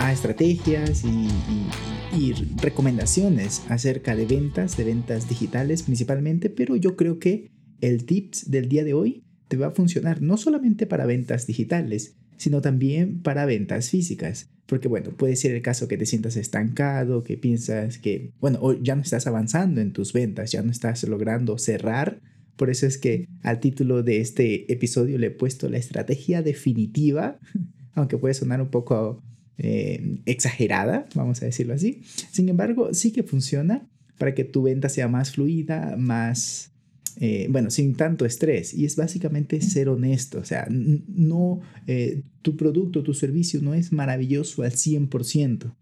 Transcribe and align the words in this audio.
a 0.00 0.12
estrategias 0.12 1.04
y, 1.04 2.32
recomendaciones 2.60 3.62
acerca 3.68 4.16
de 4.16 4.26
ventas, 4.26 4.76
de 4.76 4.84
ventas 4.84 5.28
digitales 5.28 5.82
principalmente, 5.82 6.50
pero 6.50 6.74
yo 6.74 6.96
creo 6.96 7.18
que 7.18 7.50
el 7.80 8.04
tips 8.04 8.50
del 8.50 8.68
día 8.68 8.82
de 8.82 8.94
hoy 8.94 9.22
te 9.48 9.56
va 9.56 9.68
a 9.68 9.70
funcionar 9.70 10.20
no 10.20 10.36
solamente 10.36 10.86
para 10.86 11.06
ventas 11.06 11.46
digitales, 11.46 12.16
sino 12.36 12.60
también 12.60 13.22
para 13.22 13.46
ventas 13.46 13.90
físicas. 13.90 14.50
Porque 14.66 14.88
bueno, 14.88 15.10
puede 15.10 15.36
ser 15.36 15.54
el 15.54 15.62
caso 15.62 15.86
que 15.86 15.98
te 15.98 16.06
sientas 16.06 16.36
estancado, 16.36 17.22
que 17.22 17.36
piensas 17.36 17.98
que, 17.98 18.32
bueno, 18.40 18.60
ya 18.82 18.96
no 18.96 19.02
estás 19.02 19.26
avanzando 19.26 19.80
en 19.80 19.92
tus 19.92 20.12
ventas, 20.12 20.50
ya 20.50 20.62
no 20.62 20.70
estás 20.70 21.04
logrando 21.04 21.58
cerrar. 21.58 22.20
Por 22.56 22.70
eso 22.70 22.86
es 22.86 22.98
que 22.98 23.28
al 23.42 23.60
título 23.60 24.02
de 24.02 24.20
este 24.20 24.72
episodio 24.72 25.18
le 25.18 25.28
he 25.28 25.30
puesto 25.30 25.68
la 25.68 25.78
estrategia 25.78 26.42
definitiva, 26.42 27.38
aunque 27.94 28.18
puede 28.18 28.34
sonar 28.34 28.60
un 28.60 28.70
poco 28.70 29.22
eh, 29.62 30.20
exagerada, 30.24 31.06
vamos 31.14 31.42
a 31.42 31.44
decirlo 31.44 31.74
así. 31.74 32.00
Sin 32.32 32.48
embargo, 32.48 32.94
sí 32.94 33.12
que 33.12 33.22
funciona 33.22 33.86
para 34.16 34.34
que 34.34 34.44
tu 34.44 34.62
venta 34.62 34.88
sea 34.88 35.06
más 35.06 35.32
fluida, 35.32 35.96
más, 35.98 36.72
eh, 37.18 37.46
bueno, 37.50 37.70
sin 37.70 37.94
tanto 37.94 38.24
estrés. 38.24 38.72
Y 38.72 38.86
es 38.86 38.96
básicamente 38.96 39.60
ser 39.60 39.90
honesto. 39.90 40.38
O 40.38 40.44
sea, 40.46 40.66
no, 40.70 41.60
eh, 41.86 42.22
tu 42.40 42.56
producto, 42.56 43.02
tu 43.02 43.12
servicio 43.12 43.60
no 43.60 43.74
es 43.74 43.92
maravilloso 43.92 44.62
al 44.62 44.72
100%. 44.72 45.76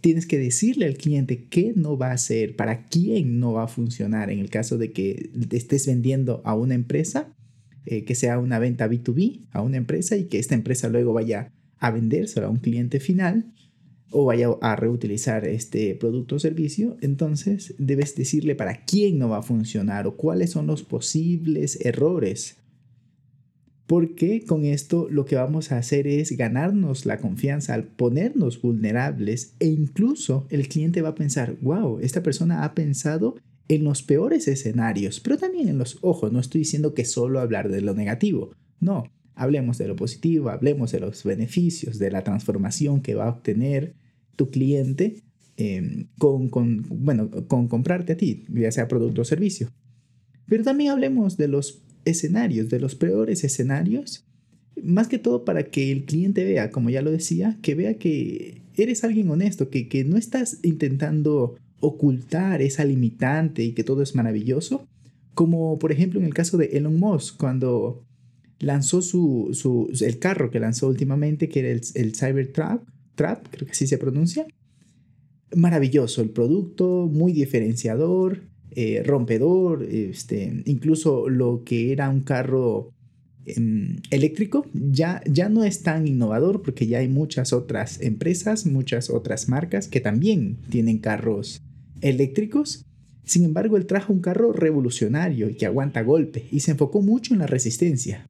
tienes 0.00 0.26
que 0.26 0.38
decirle 0.38 0.86
al 0.86 0.96
cliente 0.96 1.48
qué 1.48 1.72
no 1.74 1.98
va 1.98 2.10
a 2.10 2.14
hacer, 2.14 2.54
para 2.54 2.86
quién 2.86 3.40
no 3.40 3.52
va 3.52 3.64
a 3.64 3.68
funcionar 3.68 4.30
en 4.30 4.38
el 4.38 4.48
caso 4.48 4.78
de 4.78 4.92
que 4.92 5.30
estés 5.50 5.88
vendiendo 5.88 6.40
a 6.44 6.54
una 6.54 6.74
empresa, 6.74 7.34
que 7.84 8.14
sea 8.14 8.38
una 8.38 8.58
venta 8.58 8.88
B2B 8.88 9.48
a 9.50 9.60
una 9.60 9.76
empresa 9.76 10.16
y 10.16 10.24
que 10.24 10.38
esta 10.38 10.54
empresa 10.54 10.88
luego 10.88 11.12
vaya 11.12 11.52
a 11.84 11.90
vendérselo 11.90 12.46
a 12.46 12.50
un 12.50 12.56
cliente 12.56 12.98
final 12.98 13.52
o 14.10 14.24
vaya 14.24 14.48
a 14.62 14.74
reutilizar 14.74 15.46
este 15.46 15.94
producto 15.96 16.36
o 16.36 16.38
servicio, 16.38 16.96
entonces 17.02 17.74
debes 17.78 18.16
decirle 18.16 18.54
para 18.54 18.86
quién 18.86 19.18
no 19.18 19.28
va 19.28 19.38
a 19.38 19.42
funcionar 19.42 20.06
o 20.06 20.16
cuáles 20.16 20.50
son 20.50 20.66
los 20.66 20.82
posibles 20.82 21.78
errores. 21.84 22.56
Porque 23.86 24.46
con 24.46 24.64
esto 24.64 25.08
lo 25.10 25.26
que 25.26 25.36
vamos 25.36 25.72
a 25.72 25.78
hacer 25.78 26.06
es 26.06 26.34
ganarnos 26.38 27.04
la 27.04 27.18
confianza 27.18 27.74
al 27.74 27.84
ponernos 27.84 28.62
vulnerables 28.62 29.54
e 29.58 29.66
incluso 29.66 30.46
el 30.48 30.68
cliente 30.68 31.02
va 31.02 31.10
a 31.10 31.14
pensar, 31.14 31.58
wow, 31.60 31.98
esta 31.98 32.22
persona 32.22 32.64
ha 32.64 32.72
pensado 32.72 33.34
en 33.68 33.84
los 33.84 34.02
peores 34.02 34.48
escenarios, 34.48 35.20
pero 35.20 35.36
también 35.36 35.68
en 35.68 35.76
los 35.76 35.98
ojos, 36.00 36.32
no 36.32 36.40
estoy 36.40 36.60
diciendo 36.60 36.94
que 36.94 37.04
solo 37.04 37.40
hablar 37.40 37.68
de 37.68 37.82
lo 37.82 37.92
negativo, 37.92 38.52
no, 38.80 39.04
Hablemos 39.34 39.78
de 39.78 39.88
lo 39.88 39.96
positivo, 39.96 40.50
hablemos 40.50 40.92
de 40.92 41.00
los 41.00 41.24
beneficios, 41.24 41.98
de 41.98 42.10
la 42.10 42.22
transformación 42.22 43.00
que 43.00 43.14
va 43.14 43.26
a 43.26 43.30
obtener 43.30 43.94
tu 44.36 44.50
cliente 44.50 45.22
em, 45.56 46.06
con, 46.18 46.50
bueno, 46.88 47.30
con 47.48 47.68
comprarte 47.68 48.12
a 48.12 48.16
ti, 48.16 48.44
ya 48.48 48.70
sea 48.70 48.88
producto 48.88 49.22
o 49.22 49.24
servicio. 49.24 49.70
Pero 50.46 50.62
también 50.62 50.90
hablemos 50.90 51.36
de 51.36 51.48
los 51.48 51.82
escenarios, 52.04 52.68
de 52.68 52.80
los 52.80 52.94
peores 52.94 53.44
escenarios, 53.44 54.26
más 54.82 55.08
que 55.08 55.18
todo 55.18 55.44
para 55.44 55.64
que 55.64 55.92
el 55.92 56.04
cliente 56.04 56.44
vea, 56.44 56.70
como 56.70 56.90
ya 56.90 57.02
lo 57.02 57.10
decía, 57.10 57.58
que 57.62 57.74
vea 57.74 57.94
que 57.98 58.62
eres 58.76 59.04
alguien 59.04 59.30
honesto, 59.30 59.70
que, 59.70 59.88
que 59.88 60.04
no 60.04 60.16
estás 60.16 60.58
intentando 60.62 61.56
ocultar 61.80 62.62
esa 62.62 62.84
limitante 62.84 63.62
y 63.62 63.72
que 63.72 63.84
todo 63.84 64.02
es 64.02 64.14
maravilloso, 64.14 64.86
como 65.34 65.78
por 65.78 65.92
ejemplo 65.92 66.20
en 66.20 66.26
el 66.26 66.34
caso 66.34 66.56
de 66.56 66.66
Elon 66.66 66.98
Musk, 66.98 67.36
cuando 67.36 68.04
lanzó 68.64 69.02
su, 69.02 69.50
su, 69.52 69.90
el 70.00 70.18
carro 70.18 70.50
que 70.50 70.60
lanzó 70.60 70.88
últimamente, 70.88 71.48
que 71.48 71.60
era 71.60 71.70
el, 71.70 71.82
el 71.94 72.14
Cybertruck, 72.14 72.82
Trap, 73.14 73.46
creo 73.50 73.66
que 73.66 73.72
así 73.72 73.86
se 73.86 73.98
pronuncia. 73.98 74.46
Maravilloso 75.54 76.20
el 76.20 76.30
producto, 76.30 77.08
muy 77.10 77.32
diferenciador, 77.32 78.40
eh, 78.76 79.02
rompedor, 79.04 79.84
este, 79.84 80.62
incluso 80.64 81.28
lo 81.28 81.62
que 81.64 81.92
era 81.92 82.08
un 82.08 82.22
carro 82.22 82.90
em, 83.46 83.98
eléctrico 84.10 84.66
ya, 84.72 85.22
ya 85.30 85.48
no 85.48 85.62
es 85.62 85.82
tan 85.82 86.08
innovador 86.08 86.62
porque 86.62 86.88
ya 86.88 86.98
hay 86.98 87.08
muchas 87.08 87.52
otras 87.52 88.00
empresas, 88.00 88.66
muchas 88.66 89.10
otras 89.10 89.48
marcas 89.48 89.86
que 89.86 90.00
también 90.00 90.56
tienen 90.70 90.98
carros 90.98 91.62
eléctricos. 92.00 92.84
Sin 93.24 93.44
embargo, 93.44 93.76
él 93.76 93.86
trajo 93.86 94.12
un 94.12 94.20
carro 94.20 94.52
revolucionario 94.52 95.48
y 95.48 95.54
que 95.54 95.66
aguanta 95.66 96.02
golpe 96.02 96.46
y 96.50 96.60
se 96.60 96.72
enfocó 96.72 97.00
mucho 97.00 97.32
en 97.32 97.40
la 97.40 97.46
resistencia. 97.46 98.26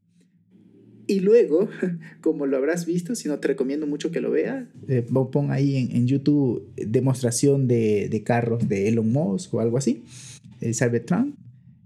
Y 1.07 1.21
luego, 1.21 1.69
como 2.21 2.47
lo 2.47 2.57
habrás 2.57 2.87
visto, 2.87 3.15
si 3.15 3.29
no 3.29 3.39
te 3.39 3.49
recomiendo 3.49 3.87
mucho 3.87 4.11
que 4.11 4.21
lo 4.21 4.31
veas, 4.31 4.67
eh, 4.89 5.03
pon 5.03 5.51
ahí 5.51 5.89
en, 5.91 6.07
YouTube 6.07 6.67
demostración 6.77 7.69
de, 7.69 8.09
de, 8.09 8.23
carros 8.23 8.69
de 8.69 8.89
Elon 8.89 9.11
Musk 9.13 9.55
o 9.55 9.61
algo 9.61 9.79
así, 9.79 10.05
el 10.61 10.75
Cybertruck. 10.75 11.29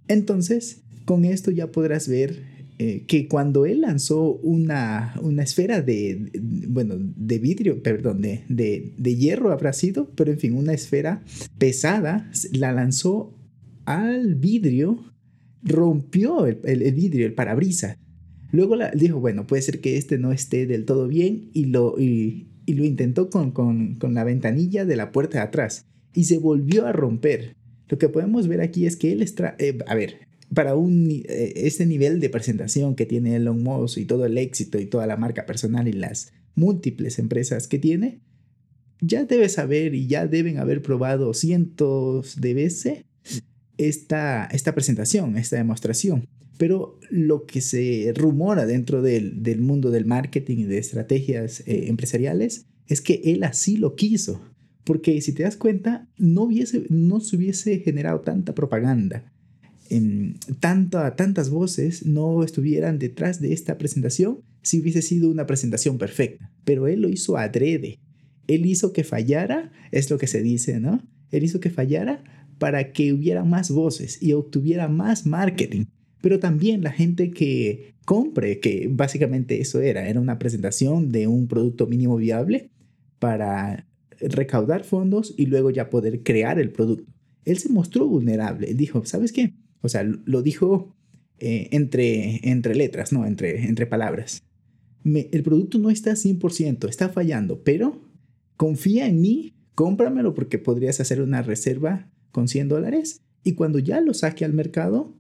Entonces, 0.07 0.83
con 1.05 1.25
esto 1.25 1.51
ya 1.51 1.71
podrás 1.71 2.09
ver 2.09 2.43
eh, 2.79 3.05
que 3.07 3.27
cuando 3.27 3.67
él 3.67 3.81
lanzó 3.81 4.35
una, 4.37 5.15
una 5.21 5.43
esfera 5.43 5.83
de, 5.83 6.31
bueno, 6.69 6.95
de 6.99 7.39
vidrio, 7.39 7.83
perdón, 7.83 8.23
de, 8.23 8.45
de, 8.49 8.93
de, 8.97 9.17
hierro 9.17 9.51
habrá 9.51 9.73
sido, 9.73 10.11
pero 10.15 10.31
en 10.31 10.39
fin, 10.39 10.55
una 10.55 10.73
esfera 10.75 11.25
pesada, 11.59 12.31
la 12.53 12.73
lanzó 12.73 13.35
al 13.85 14.37
vidrio, 14.37 15.13
rompió 15.63 16.47
el, 16.47 16.61
el, 16.65 16.83
el 16.83 16.95
vidrio, 16.95 17.27
el 17.27 17.35
parabrisas 17.35 17.99
Luego 18.51 18.77
dijo, 18.95 19.21
bueno, 19.21 19.47
puede 19.47 19.63
ser 19.63 19.81
que 19.81 19.97
este 19.97 20.19
no 20.19 20.33
esté 20.33 20.67
del 20.67 20.85
todo 20.85 21.07
bien 21.07 21.51
y 21.53 21.67
lo, 21.67 21.99
y, 21.99 22.47
lo 22.67 22.85
intentó 22.85 23.29
con, 23.31 23.51
con, 23.51 23.97
con, 23.97 24.15
la 24.15 24.25
ventanilla 24.25 24.85
de 24.85 24.97
la 24.97 25.13
puerta 25.13 25.39
de 25.39 25.45
atrás 25.45 25.85
y 26.15 26.25
se 26.25 26.39
volvió 26.39 26.87
a 26.87 26.93
romper. 26.93 27.55
Lo 27.89 27.99
que 27.99 28.09
podemos 28.09 28.49
ver 28.49 28.61
aquí 28.61 28.87
es 28.87 28.97
que 28.97 29.13
él 29.13 29.23
está, 29.23 29.55
eh, 29.59 29.79
a 29.87 29.95
ver, 29.95 30.29
para 30.53 30.77
un, 30.77 31.11
eh, 31.11 31.53
este 31.57 31.87
nivel 31.87 32.21
de 32.21 32.31
presentación 32.31 32.95
que 32.95 33.07
tiene 33.07 33.37
Elon 33.37 33.63
Musk 33.63 33.99
y 33.99 34.05
todo 34.05 34.25
el 34.25 34.39
éxito 34.39 34.79
y 34.79 34.87
toda 34.87 35.07
la 35.07 35.17
marca 35.17 35.47
personal 35.47 35.89
y 35.89 35.93
las 35.93 36.33
múltiples 36.55 37.19
empresas 37.19 37.69
que 37.69 37.79
tiene, 37.79 38.21
ya 39.01 39.25
debe 39.25 39.49
saber 39.49 39.95
y 39.95 40.07
ya 40.07 40.27
deben 40.27 40.59
haber 40.59 40.83
probado 40.83 41.33
cientos 41.35 42.41
de 42.41 42.55
veces 42.55 43.05
esta, 43.79 44.47
esta 44.47 44.75
presentación, 44.75 45.37
esta 45.37 45.57
demostración. 45.57 46.29
Pero 46.59 46.99
lo 47.09 47.47
que 47.47 47.61
se 47.61 48.13
rumora 48.15 48.67
dentro 48.67 49.01
del, 49.01 49.43
del 49.43 49.61
mundo 49.61 49.91
del 49.91 50.05
marketing 50.05 50.59
y 50.59 50.65
de 50.65 50.79
estrategias 50.79 51.61
eh, 51.61 51.87
empresariales 51.87 52.67
es 52.89 53.01
que 53.01 53.23
él 53.25 53.45
así 53.45 53.77
lo 53.77 53.95
quiso. 53.95 54.43
Porque 54.85 55.21
si 55.21 55.33
te 55.33 55.45
das 55.45 55.57
cuenta, 55.57 56.09
no, 56.19 56.43
hubiese, 56.45 56.85
no 56.89 57.21
se 57.21 57.37
hubiese 57.37 57.79
generado 57.79 58.21
tanta 58.21 58.55
propaganda. 58.55 59.33
En 59.91 60.39
tanta, 60.61 61.15
tantas 61.15 61.51
voces 61.51 62.05
no 62.05 62.43
estuvieran 62.43 62.99
detrás 62.99 63.41
de 63.41 63.53
esta 63.53 63.79
presentación 63.79 64.41
si 64.63 64.81
hubiese 64.81 65.03
sido 65.03 65.31
una 65.31 65.47
presentación 65.47 65.97
perfecta. 65.99 66.51
Pero 66.65 66.89
él 66.89 67.03
lo 67.03 67.09
hizo 67.09 67.37
adrede. 67.37 68.01
Él 68.49 68.67
hizo 68.67 68.93
que 68.93 69.05
fallara, 69.05 69.71
es 69.93 70.11
lo 70.11 70.19
que 70.19 70.27
se 70.27 70.43
dice, 70.43 70.81
¿no? 70.81 71.03
Él 71.31 71.45
hizo 71.45 71.61
que 71.61 71.71
fallara 71.71 72.25
para 72.59 72.93
que 72.93 73.13
hubiera 73.13 73.45
más 73.45 73.71
voces 73.71 74.23
y 74.23 74.33
obtuviera 74.33 74.89
más 74.89 75.27
marketing 75.27 75.87
pero 76.21 76.39
también 76.39 76.83
la 76.83 76.93
gente 76.93 77.31
que 77.31 77.95
compre, 78.05 78.61
que 78.61 78.89
básicamente 78.91 79.61
eso 79.61 79.81
era, 79.81 80.09
era 80.09 80.21
una 80.21 80.39
presentación 80.39 81.11
de 81.11 81.27
un 81.27 81.47
producto 81.47 81.87
mínimo 81.87 82.17
viable 82.17 82.71
para 83.19 83.87
recaudar 84.21 84.85
fondos 84.85 85.35
y 85.37 85.47
luego 85.47 85.71
ya 85.71 85.91
poder 85.91 86.23
crear 86.23 86.59
el 86.59 86.71
producto. 86.73 87.05
Él 87.45 87.59
se 87.59 87.69
mostró 87.69 88.07
vulnerable, 88.07 88.75
dijo, 88.75 89.05
¿sabes 89.05 89.33
qué? 89.33 89.55
O 89.81 89.89
sea, 89.89 90.03
lo 90.03 90.43
dijo 90.43 90.95
eh, 91.39 91.69
entre, 91.71 92.49
entre 92.49 92.75
letras, 92.75 93.13
no, 93.13 93.27
entre, 93.27 93.65
entre 93.67 93.87
palabras. 93.87 94.43
el 95.05 95.43
producto 95.43 95.79
no 95.79 95.91
está 95.91 96.13
100%, 96.13 96.89
está 96.89 97.09
fallando, 97.11 97.63
pero 97.63 98.03
confía 98.57 99.07
en 99.07 99.21
mí, 99.21 99.55
cómpramelo 99.75 100.35
porque 100.35 100.59
podrías 100.59 100.99
hacer 101.01 101.23
una 101.23 101.43
reserva 101.43 102.11
con 102.31 102.49
100 102.49 102.69
dólares 102.69 103.23
y 103.45 103.55
cuando 103.55 103.79
ya 103.79 104.01
lo 104.01 104.15
saque 104.15 104.45
al 104.45 104.53
mercado, 104.53 105.17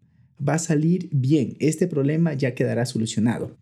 va 0.46 0.54
a 0.54 0.58
salir 0.58 1.08
bien, 1.12 1.56
este 1.58 1.86
problema 1.86 2.34
ya 2.34 2.54
quedará 2.54 2.86
solucionado. 2.86 3.56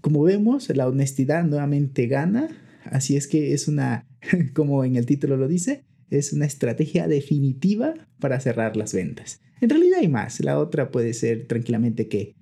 Como 0.00 0.22
vemos, 0.22 0.68
la 0.74 0.88
honestidad 0.88 1.44
nuevamente 1.44 2.06
gana 2.06 2.48
Así 2.90 3.16
es 3.16 3.26
que 3.26 3.52
es 3.52 3.68
una, 3.68 4.06
como 4.54 4.84
en 4.84 4.96
el 4.96 5.06
título 5.06 5.36
lo 5.36 5.48
dice, 5.48 5.84
es 6.10 6.32
una 6.32 6.46
estrategia 6.46 7.06
definitiva 7.06 7.94
para 8.18 8.40
cerrar 8.40 8.76
las 8.76 8.94
ventas. 8.94 9.40
En 9.60 9.70
realidad 9.70 10.00
hay 10.00 10.08
más. 10.08 10.40
La 10.40 10.58
otra 10.58 10.90
puede 10.90 11.12
ser 11.14 11.46
tranquilamente 11.46 12.08
que 12.08 12.34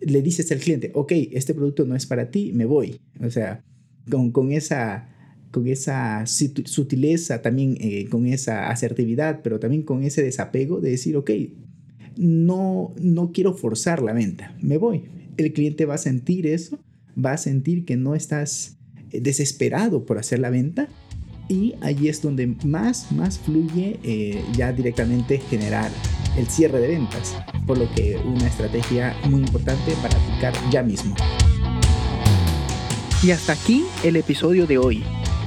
le 0.00 0.22
dices 0.22 0.50
al 0.52 0.60
cliente, 0.60 0.90
ok, 0.94 1.12
este 1.32 1.54
producto 1.54 1.84
no 1.84 1.94
es 1.94 2.06
para 2.06 2.30
ti, 2.30 2.52
me 2.54 2.64
voy. 2.64 3.00
O 3.20 3.30
sea, 3.30 3.62
con, 4.10 4.32
con 4.32 4.52
esa 4.52 5.08
con 5.50 5.66
esa 5.66 6.24
sutileza, 6.26 7.42
también 7.42 7.76
eh, 7.80 8.06
con 8.08 8.26
esa 8.26 8.70
asertividad, 8.70 9.40
pero 9.42 9.58
también 9.58 9.82
con 9.82 10.02
ese 10.02 10.22
desapego 10.22 10.80
de 10.80 10.90
decir, 10.90 11.16
ok, 11.16 11.30
no, 12.16 12.94
no 13.00 13.32
quiero 13.32 13.54
forzar 13.54 14.02
la 14.02 14.12
venta, 14.12 14.56
me 14.60 14.76
voy. 14.76 15.04
El 15.36 15.52
cliente 15.52 15.86
va 15.86 15.94
a 15.94 15.98
sentir 15.98 16.46
eso, 16.46 16.78
va 17.22 17.32
a 17.32 17.38
sentir 17.38 17.84
que 17.84 17.96
no 17.96 18.14
estás 18.14 18.78
eh, 19.10 19.20
desesperado 19.20 20.06
por 20.06 20.18
hacer 20.18 20.38
la 20.38 20.50
venta 20.50 20.88
y 21.48 21.74
allí 21.80 22.08
es 22.08 22.22
donde 22.22 22.46
más, 22.64 23.10
más 23.10 23.38
fluye 23.38 23.98
eh, 24.04 24.44
ya 24.56 24.72
directamente 24.72 25.38
generar 25.38 25.90
el 26.36 26.46
cierre 26.46 26.78
de 26.78 26.88
ventas, 26.88 27.36
por 27.66 27.76
lo 27.76 27.92
que 27.92 28.16
una 28.24 28.46
estrategia 28.46 29.16
muy 29.28 29.40
importante 29.40 29.92
para 30.00 30.16
aplicar 30.16 30.54
ya 30.70 30.84
mismo. 30.84 31.16
Y 33.22 33.32
hasta 33.32 33.52
aquí 33.52 33.84
el 34.04 34.16
episodio 34.16 34.66
de 34.66 34.78
hoy. 34.78 35.02